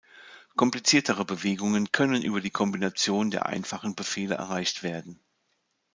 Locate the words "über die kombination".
2.23-3.29